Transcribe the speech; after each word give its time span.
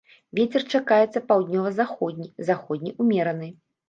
Вецер 0.37 0.63
чакаецца 0.77 1.21
паўднёва-заходні, 1.31 2.25
заходні 2.47 2.95
ўмераны. 3.03 3.51